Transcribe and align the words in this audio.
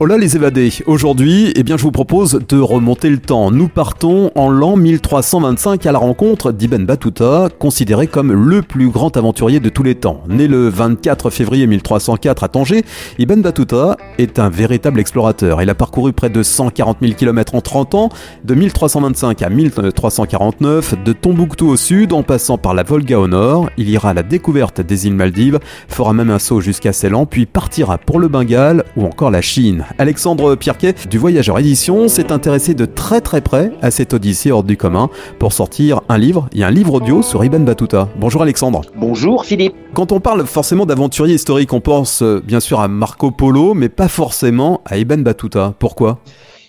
Hola 0.00 0.18
les 0.18 0.34
évadés, 0.34 0.72
aujourd'hui 0.86 1.52
eh 1.54 1.62
bien, 1.62 1.76
je 1.76 1.84
vous 1.84 1.92
propose 1.92 2.40
de 2.48 2.58
remonter 2.58 3.08
le 3.08 3.18
temps. 3.18 3.52
Nous 3.52 3.68
partons 3.68 4.32
en 4.34 4.50
l'an 4.50 4.74
1325 4.74 5.86
à 5.86 5.92
la 5.92 6.00
rencontre 6.00 6.50
d'Ibn 6.50 6.84
Battuta, 6.84 7.48
considéré 7.60 8.08
comme 8.08 8.32
le 8.32 8.60
plus 8.62 8.88
grand 8.88 9.16
aventurier 9.16 9.60
de 9.60 9.68
tous 9.68 9.84
les 9.84 9.94
temps. 9.94 10.24
Né 10.28 10.48
le 10.48 10.68
24 10.68 11.30
février 11.30 11.68
1304 11.68 12.42
à 12.42 12.48
Tanger, 12.48 12.84
Ibn 13.20 13.40
Battuta 13.40 13.96
est 14.18 14.40
un 14.40 14.48
véritable 14.48 14.98
explorateur. 14.98 15.62
Il 15.62 15.70
a 15.70 15.76
parcouru 15.76 16.12
près 16.12 16.28
de 16.28 16.42
140 16.42 16.96
000 17.00 17.12
km 17.12 17.54
en 17.54 17.60
30 17.60 17.94
ans, 17.94 18.08
de 18.42 18.54
1325 18.56 19.42
à 19.42 19.48
1349, 19.48 21.04
de 21.04 21.12
Tombouctou 21.12 21.68
au 21.68 21.76
sud 21.76 22.12
en 22.12 22.24
passant 22.24 22.58
par 22.58 22.74
la 22.74 22.82
Volga 22.82 23.20
au 23.20 23.28
nord. 23.28 23.70
Il 23.76 23.88
ira 23.88 24.10
à 24.10 24.14
la 24.14 24.24
découverte 24.24 24.80
des 24.80 25.06
îles 25.06 25.14
Maldives, 25.14 25.60
fera 25.86 26.12
même 26.12 26.30
un 26.30 26.40
saut 26.40 26.60
jusqu'à 26.60 26.92
Ceylan, 26.92 27.26
puis 27.26 27.46
partira 27.46 27.96
pour 27.96 28.18
le 28.18 28.26
Bengale 28.26 28.82
ou 28.96 29.04
encore 29.04 29.30
la 29.30 29.40
Chine. 29.40 29.83
Alexandre 29.98 30.54
Pierquet 30.54 30.94
du 31.08 31.18
Voyageur 31.18 31.58
Édition 31.58 32.08
s'est 32.08 32.32
intéressé 32.32 32.74
de 32.74 32.84
très 32.84 33.20
très 33.20 33.40
près 33.40 33.72
à 33.82 33.90
cette 33.90 34.14
odyssée 34.14 34.50
hors 34.50 34.64
du 34.64 34.76
commun 34.76 35.10
pour 35.38 35.52
sortir 35.52 36.00
un 36.08 36.18
livre 36.18 36.48
et 36.52 36.64
un 36.64 36.70
livre 36.70 36.94
audio 36.94 37.22
sur 37.22 37.44
Ibn 37.44 37.64
Battuta. 37.64 38.08
Bonjour 38.16 38.42
Alexandre. 38.42 38.82
Bonjour 38.96 39.44
Philippe. 39.44 39.74
Quand 39.92 40.12
on 40.12 40.20
parle 40.20 40.46
forcément 40.46 40.86
d'aventurier 40.86 41.34
historique, 41.34 41.72
on 41.72 41.80
pense 41.80 42.22
euh, 42.22 42.42
bien 42.44 42.60
sûr 42.60 42.80
à 42.80 42.88
Marco 42.88 43.30
Polo, 43.30 43.74
mais 43.74 43.88
pas 43.88 44.08
forcément 44.08 44.80
à 44.84 44.96
Ibn 44.96 45.22
Battuta. 45.22 45.74
Pourquoi? 45.78 46.18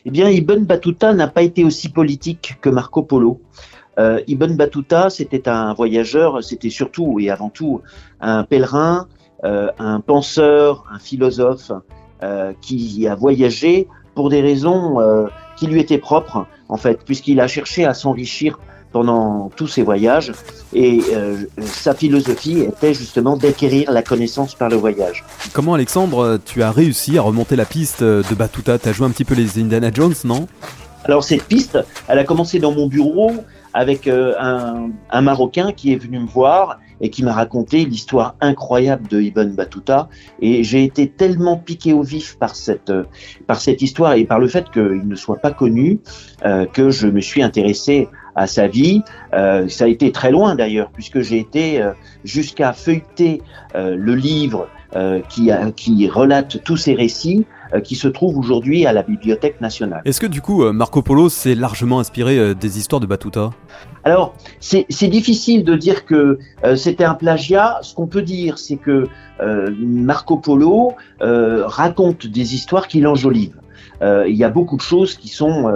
Eh 0.05 0.11
bien, 0.11 0.29
Ibn 0.29 0.65
Battuta 0.65 1.13
n'a 1.13 1.27
pas 1.27 1.41
été 1.41 1.63
aussi 1.63 1.89
politique 1.89 2.57
que 2.61 2.69
Marco 2.69 3.01
Polo. 3.01 3.41
Euh, 3.97 4.19
Ibn 4.27 4.55
Battuta, 4.55 5.09
c'était 5.09 5.47
un 5.47 5.73
voyageur, 5.73 6.43
c'était 6.43 6.69
surtout 6.69 7.19
et 7.19 7.29
avant 7.29 7.49
tout 7.49 7.81
un 8.19 8.43
pèlerin, 8.43 9.07
euh, 9.43 9.69
un 9.79 10.01
penseur, 10.01 10.85
un 10.93 10.99
philosophe, 10.99 11.71
euh, 12.23 12.53
qui 12.61 13.07
a 13.07 13.15
voyagé 13.15 13.87
pour 14.15 14.29
des 14.29 14.41
raisons 14.41 14.99
euh, 14.99 15.27
qui 15.57 15.67
lui 15.67 15.79
étaient 15.79 15.97
propres, 15.97 16.45
en 16.69 16.77
fait, 16.77 16.99
puisqu'il 17.03 17.39
a 17.39 17.47
cherché 17.47 17.85
à 17.85 17.93
s'enrichir 17.93 18.59
pendant 18.91 19.49
tous 19.55 19.67
ses 19.67 19.83
voyages. 19.83 20.31
Et 20.73 21.01
euh, 21.13 21.43
sa 21.61 21.93
philosophie 21.93 22.61
était 22.61 22.93
justement 22.93 23.35
d'acquérir 23.35 23.91
la 23.91 24.01
connaissance 24.01 24.55
par 24.55 24.69
le 24.69 24.77
voyage. 24.77 25.25
Comment 25.51 25.73
Alexandre, 25.73 26.39
tu 26.45 26.63
as 26.63 26.71
réussi 26.71 27.17
à 27.17 27.21
remonter 27.21 27.57
la 27.57 27.65
piste 27.65 28.01
de 28.03 28.35
Batuta? 28.35 28.79
Tu 28.79 28.87
as 28.87 28.93
joué 28.93 29.05
un 29.05 29.11
petit 29.11 29.25
peu 29.25 29.35
les 29.35 29.59
Indiana 29.59 29.89
Jones, 29.93 30.15
non? 30.23 30.47
Alors 31.03 31.23
cette 31.23 31.43
piste, 31.43 31.77
elle 32.07 32.19
a 32.19 32.23
commencé 32.23 32.59
dans 32.59 32.71
mon 32.71 32.87
bureau 32.87 33.31
avec 33.75 34.07
un, 34.07 34.89
un 35.11 35.21
Marocain 35.21 35.73
qui 35.73 35.91
est 35.91 35.97
venu 35.97 36.19
me 36.19 36.25
voir 36.25 36.79
et 37.01 37.09
qui 37.09 37.23
m'a 37.23 37.33
raconté 37.33 37.83
l'histoire 37.83 38.35
incroyable 38.39 39.07
de 39.09 39.19
Ibn 39.21 39.49
Battuta. 39.49 40.07
Et 40.39 40.63
j'ai 40.63 40.85
été 40.85 41.09
tellement 41.09 41.57
piqué 41.57 41.91
au 41.91 42.01
vif 42.01 42.37
par 42.39 42.55
cette, 42.55 42.93
par 43.47 43.59
cette 43.59 43.81
histoire 43.81 44.13
et 44.13 44.23
par 44.23 44.39
le 44.39 44.47
fait 44.47 44.71
qu'il 44.71 45.05
ne 45.05 45.15
soit 45.15 45.39
pas 45.39 45.51
connu 45.51 45.99
euh, 46.45 46.65
que 46.65 46.89
je 46.89 47.07
me 47.07 47.19
suis 47.19 47.43
intéressé 47.43 48.07
à 48.35 48.47
sa 48.47 48.67
vie. 48.67 49.01
Euh, 49.33 49.67
ça 49.67 49.85
a 49.85 49.87
été 49.89 50.11
très 50.13 50.31
loin 50.31 50.55
d'ailleurs, 50.55 50.89
puisque 50.91 51.19
j'ai 51.19 51.39
été 51.39 51.81
euh, 51.81 51.91
jusqu'à 52.23 52.71
feuilleter 52.71 53.41
euh, 53.75 53.95
le 53.97 54.15
livre 54.15 54.69
euh, 54.95 55.19
qui, 55.27 55.51
qui 55.75 56.07
relate 56.07 56.63
tous 56.63 56.77
ces 56.77 56.93
récits 56.93 57.45
euh, 57.45 57.54
qui 57.81 57.95
se 57.95 58.07
trouve 58.07 58.37
aujourd'hui 58.37 58.85
à 58.85 58.93
la 58.93 59.03
Bibliothèque 59.03 59.61
nationale. 59.61 60.01
Est-ce 60.05 60.19
que 60.19 60.27
du 60.27 60.41
coup 60.41 60.63
euh, 60.63 60.73
Marco 60.73 61.01
Polo 61.01 61.29
s'est 61.29 61.55
largement 61.55 61.99
inspiré 61.99 62.55
des 62.55 62.77
histoires 62.79 62.99
de 62.99 63.05
Battuta? 63.05 63.51
Alors 64.05 64.35
c'est 64.59 65.07
difficile 65.07 65.63
de 65.63 65.75
dire 65.75 66.05
que 66.05 66.37
euh, 66.63 66.75
c'était 66.75 67.03
un 67.03 67.15
plagiat. 67.15 67.79
Ce 67.81 67.95
qu'on 67.95 68.05
peut 68.05 68.21
dire, 68.21 68.59
c'est 68.59 68.77
que 68.77 69.07
euh, 69.41 69.71
Marco 69.79 70.37
Polo 70.37 70.93
euh, 71.21 71.63
raconte 71.65 72.27
des 72.27 72.53
histoires 72.53 72.87
qu'il 72.87 73.07
enjolive. 73.07 73.55
il 74.01 74.35
y 74.35 74.43
a 74.43 74.49
beaucoup 74.49 74.77
de 74.77 74.83
choses 74.93 75.15
qui 75.15 75.29
sont 75.29 75.73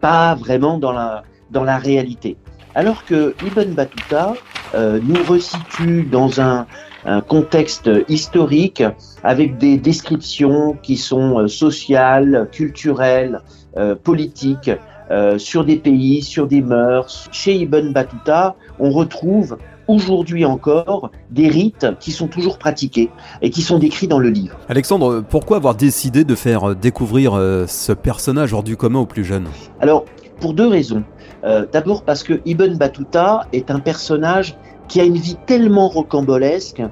pas 0.00 0.34
vraiment 0.34 0.78
dans 0.78 0.92
la 0.92 1.22
dans 1.50 1.64
la 1.64 1.78
réalité. 1.78 2.36
Alors 2.74 3.04
que 3.04 3.34
Ibn 3.46 3.74
Battuta 3.74 4.34
nous 4.74 5.22
resitue 5.28 6.02
dans 6.04 6.40
un 6.40 6.66
un 7.04 7.20
contexte 7.20 7.90
historique 8.08 8.82
avec 9.22 9.58
des 9.58 9.76
descriptions 9.78 10.76
qui 10.82 10.96
sont 10.96 11.40
euh, 11.40 11.48
sociales, 11.48 12.48
culturelles, 12.52 13.40
euh, 13.76 13.94
politiques, 13.94 14.70
euh, 15.10 15.38
sur 15.38 15.64
des 15.64 15.76
pays, 15.76 16.22
sur 16.22 16.46
des 16.46 16.62
mœurs. 16.62 17.28
Chez 17.32 17.54
Ibn 17.56 17.92
Battuta, 17.92 18.54
on 18.78 18.90
retrouve 18.90 19.58
aujourd'hui 19.88 20.44
encore 20.44 21.10
des 21.30 21.48
rites 21.48 21.86
qui 21.98 22.12
sont 22.12 22.28
toujours 22.28 22.58
pratiqués 22.58 23.10
et 23.42 23.50
qui 23.50 23.62
sont 23.62 23.78
décrits 23.78 24.06
dans 24.06 24.20
le 24.20 24.28
livre. 24.28 24.56
Alexandre, 24.68 25.24
pourquoi 25.28 25.56
avoir 25.56 25.74
décidé 25.74 26.22
de 26.22 26.36
faire 26.36 26.76
découvrir 26.76 27.32
ce 27.66 27.92
personnage 27.92 28.54
hors 28.54 28.62
du 28.62 28.76
commun 28.76 29.00
aux 29.00 29.06
plus 29.06 29.24
jeunes? 29.24 29.48
Alors, 29.80 30.04
pour 30.40 30.54
deux 30.54 30.66
raisons. 30.66 31.04
Euh, 31.44 31.66
D'abord 31.70 32.02
parce 32.02 32.22
que 32.22 32.40
Ibn 32.44 32.76
Battuta 32.76 33.46
est 33.52 33.70
un 33.70 33.78
personnage 33.78 34.56
qui 34.90 35.00
a 35.00 35.04
une 35.04 35.16
vie 35.16 35.36
tellement 35.46 35.88
rocambolesque 35.88 36.82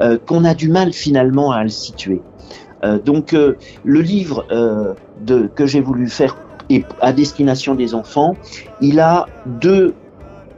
euh, 0.00 0.16
qu'on 0.24 0.44
a 0.44 0.54
du 0.54 0.68
mal 0.68 0.92
finalement 0.92 1.50
à 1.50 1.64
le 1.64 1.68
situer. 1.68 2.22
Euh, 2.84 2.98
donc 3.00 3.34
euh, 3.34 3.56
le 3.84 4.00
livre 4.00 4.46
que 5.56 5.66
j'ai 5.66 5.80
voulu 5.80 6.08
faire 6.08 6.38
à 7.00 7.12
destination 7.12 7.74
des 7.74 7.94
enfants, 7.94 8.36
il 8.80 9.00
a 9.00 9.26
deux 9.46 9.94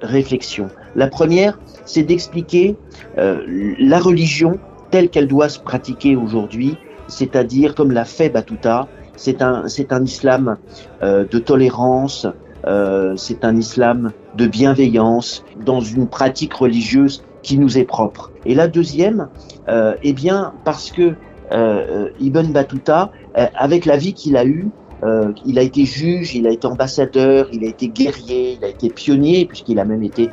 réflexions. 0.02 0.68
La 0.94 1.06
première, 1.06 1.58
c'est 1.86 2.02
d'expliquer 2.02 2.76
la 3.16 3.98
religion 3.98 4.58
telle 4.90 5.08
qu'elle 5.08 5.28
doit 5.28 5.48
se 5.48 5.60
pratiquer 5.60 6.16
aujourd'hui, 6.16 6.76
c'est-à-dire 7.06 7.74
comme 7.74 7.92
l'a 7.92 8.04
fait 8.04 8.28
Battuta, 8.28 8.88
c'est 9.16 9.40
un, 9.40 9.64
islam 10.04 10.56
de 11.00 11.38
tolérance, 11.38 12.26
euh, 12.66 13.14
c'est 13.16 13.44
un 13.44 13.56
islam 13.56 14.12
de 14.36 14.46
bienveillance 14.46 15.44
dans 15.64 15.80
une 15.80 16.06
pratique 16.06 16.54
religieuse 16.54 17.22
qui 17.42 17.58
nous 17.58 17.78
est 17.78 17.84
propre. 17.84 18.30
Et 18.44 18.54
la 18.54 18.68
deuxième, 18.68 19.28
euh, 19.68 19.94
eh 20.02 20.12
bien, 20.12 20.52
parce 20.64 20.90
que 20.90 21.14
euh, 21.52 22.08
Ibn 22.20 22.52
Battuta, 22.52 23.10
euh, 23.36 23.46
avec 23.56 23.84
la 23.86 23.96
vie 23.96 24.12
qu'il 24.12 24.36
a 24.36 24.44
eue, 24.44 24.68
euh, 25.02 25.32
il 25.46 25.58
a 25.58 25.62
été 25.62 25.86
juge, 25.86 26.34
il 26.34 26.46
a 26.46 26.50
été 26.50 26.66
ambassadeur, 26.66 27.48
il 27.52 27.64
a 27.64 27.68
été 27.68 27.88
guerrier, 27.88 28.58
il 28.58 28.64
a 28.64 28.68
été 28.68 28.90
pionnier, 28.90 29.46
puisqu'il 29.46 29.78
a 29.78 29.84
même 29.84 30.02
été, 30.02 30.28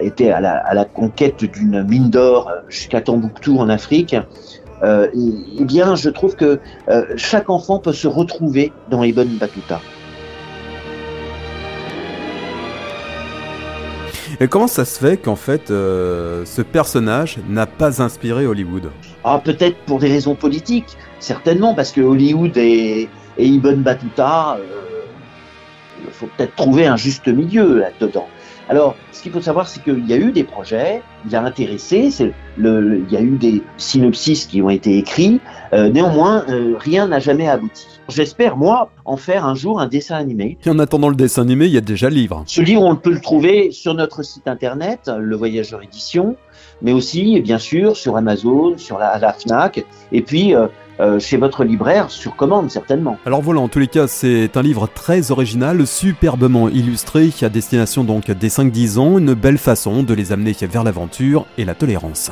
été 0.00 0.30
à, 0.30 0.40
la, 0.40 0.58
à 0.58 0.74
la 0.74 0.84
conquête 0.84 1.42
d'une 1.42 1.82
mine 1.84 2.10
d'or 2.10 2.52
jusqu'à 2.68 3.00
Tombouctou 3.00 3.58
en 3.58 3.70
Afrique. 3.70 4.14
Eh 4.84 5.64
bien, 5.64 5.94
je 5.94 6.10
trouve 6.10 6.36
que 6.36 6.60
chaque 7.16 7.48
enfant 7.48 7.78
peut 7.78 7.94
se 7.94 8.08
retrouver 8.08 8.72
dans 8.90 9.02
Ibn 9.02 9.38
Battuta. 9.40 9.80
Et 14.40 14.46
comment 14.46 14.68
ça 14.68 14.84
se 14.84 15.00
fait 15.00 15.16
qu'en 15.16 15.34
fait 15.34 15.70
euh, 15.70 16.44
ce 16.44 16.62
personnage 16.62 17.38
n'a 17.48 17.66
pas 17.66 18.00
inspiré 18.00 18.46
Hollywood? 18.46 18.90
Ah, 19.24 19.40
peut-être 19.44 19.76
pour 19.84 19.98
des 19.98 20.08
raisons 20.08 20.36
politiques, 20.36 20.96
certainement, 21.18 21.74
parce 21.74 21.90
que 21.90 22.00
Hollywood 22.00 22.56
et, 22.56 23.08
Ibn 23.36 23.82
Battuta, 23.82 24.56
euh, 24.60 24.87
il 26.04 26.12
faut 26.12 26.28
peut-être 26.36 26.54
trouver 26.56 26.86
un 26.86 26.96
juste 26.96 27.28
milieu 27.28 27.78
là-dedans. 27.78 28.26
Alors, 28.70 28.96
ce 29.12 29.22
qu'il 29.22 29.32
faut 29.32 29.40
savoir, 29.40 29.66
c'est 29.66 29.82
qu'il 29.82 30.06
y 30.06 30.12
a 30.12 30.16
eu 30.16 30.30
des 30.30 30.44
projets, 30.44 31.02
il 31.26 31.34
a 31.34 31.42
intéressé, 31.42 32.10
c'est 32.10 32.34
le, 32.58 32.80
le, 32.80 32.98
il 32.98 33.10
y 33.10 33.16
a 33.16 33.20
eu 33.22 33.38
des 33.38 33.62
synopsis 33.78 34.44
qui 34.44 34.60
ont 34.60 34.68
été 34.68 34.98
écrits, 34.98 35.40
euh, 35.72 35.88
néanmoins, 35.88 36.44
euh, 36.50 36.74
rien 36.78 37.08
n'a 37.08 37.18
jamais 37.18 37.48
abouti. 37.48 37.86
J'espère, 38.10 38.58
moi, 38.58 38.90
en 39.06 39.16
faire 39.16 39.46
un 39.46 39.54
jour 39.54 39.80
un 39.80 39.86
dessin 39.86 40.16
animé. 40.16 40.58
Et 40.66 40.68
en 40.68 40.78
attendant 40.78 41.08
le 41.08 41.16
dessin 41.16 41.42
animé, 41.42 41.64
il 41.64 41.72
y 41.72 41.78
a 41.78 41.82
déjà 41.82 42.10
le 42.10 42.16
livre. 42.16 42.42
Ce 42.46 42.60
livre, 42.60 42.82
on 42.82 42.94
peut 42.94 43.12
le 43.12 43.20
trouver 43.20 43.70
sur 43.70 43.94
notre 43.94 44.22
site 44.22 44.46
internet, 44.46 45.10
Le 45.18 45.34
Voyageur 45.34 45.82
Édition, 45.82 46.36
mais 46.82 46.92
aussi, 46.92 47.40
bien 47.40 47.58
sûr, 47.58 47.96
sur 47.96 48.18
Amazon, 48.18 48.76
sur 48.76 48.98
la, 48.98 49.18
la 49.18 49.32
FNAC, 49.32 49.84
et 50.12 50.20
puis 50.20 50.54
euh, 50.54 50.66
euh, 51.00 51.18
chez 51.18 51.36
votre 51.36 51.64
libraire 51.64 52.10
sur 52.10 52.36
commande 52.36 52.70
certainement. 52.70 53.18
Alors 53.26 53.42
voilà, 53.42 53.60
en 53.60 53.68
tous 53.68 53.78
les 53.78 53.86
cas, 53.86 54.06
c'est 54.06 54.56
un 54.56 54.62
livre 54.62 54.88
très 54.88 55.30
original, 55.30 55.86
superbement 55.86 56.68
illustré, 56.68 57.30
à 57.42 57.48
destination 57.48 58.04
donc 58.04 58.30
des 58.30 58.48
5-10 58.48 58.98
ans, 58.98 59.18
une 59.18 59.34
belle 59.34 59.58
façon 59.58 60.02
de 60.02 60.14
les 60.14 60.32
amener 60.32 60.54
vers 60.62 60.84
l'aventure 60.84 61.46
et 61.56 61.64
la 61.64 61.74
tolérance. 61.74 62.30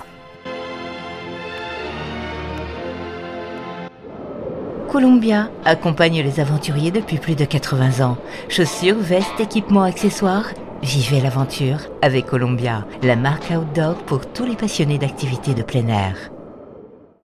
Columbia 4.89 5.51
accompagne 5.65 6.23
les 6.23 6.41
aventuriers 6.41 6.91
depuis 6.91 7.19
plus 7.19 7.35
de 7.35 7.45
80 7.45 8.05
ans. 8.05 8.17
Chaussures, 8.49 8.97
vestes, 8.99 9.41
équipements, 9.41 9.83
accessoires. 9.83 10.51
Vivez 10.83 11.21
l'aventure 11.21 11.79
avec 12.03 12.27
Columbia, 12.27 12.87
la 13.03 13.17
marque 13.17 13.51
outdoor 13.51 13.97
pour 14.05 14.27
tous 14.27 14.45
les 14.45 14.57
passionnés 14.57 14.99
d'activités 14.99 15.55
de 15.55 15.63
plein 15.63 15.89
air. 15.89 16.31